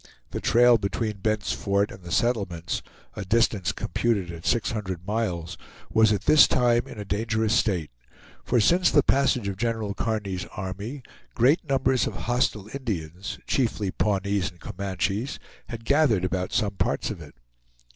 The 0.31 0.41
trail 0.41 0.79
between 0.79 1.19
Bent's 1.19 1.53
Fort 1.53 1.91
and 1.91 2.01
the 2.01 2.11
settlements, 2.11 2.81
a 3.15 3.23
distance 3.23 3.71
computed 3.71 4.31
at 4.31 4.47
six 4.47 4.71
hundred 4.71 5.05
miles, 5.05 5.59
was 5.91 6.11
at 6.11 6.23
this 6.23 6.47
time 6.47 6.87
in 6.87 6.97
a 6.97 7.05
dangerous 7.05 7.53
state; 7.53 7.91
for 8.43 8.59
since 8.59 8.89
the 8.89 9.03
passage 9.03 9.47
of 9.47 9.57
General 9.57 9.93
Kearny's 9.93 10.47
army, 10.57 11.03
great 11.35 11.63
numbers 11.69 12.07
of 12.07 12.15
hostile 12.25 12.67
Indians, 12.73 13.37
chiefly 13.45 13.91
Pawnees 13.91 14.49
and 14.49 14.59
Comanches, 14.59 15.37
had 15.69 15.85
gathered 15.85 16.25
about 16.25 16.51
some 16.51 16.71
parts 16.77 17.11
of 17.11 17.21
it. 17.21 17.35